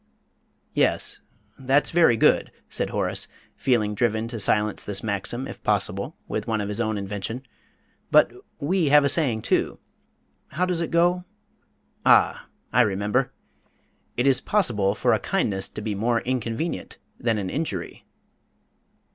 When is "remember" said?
12.81-13.31